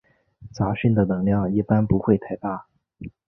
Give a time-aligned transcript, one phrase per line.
[0.51, 2.65] 杂讯的能量一般不会太大。